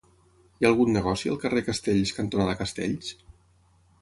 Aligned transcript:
Hi 0.59 0.65
ha 0.65 0.67
algun 0.69 0.93
negoci 0.97 1.31
al 1.33 1.37
carrer 1.43 1.63
Castells 1.69 2.15
cantonada 2.21 2.57
Castells? 2.63 3.13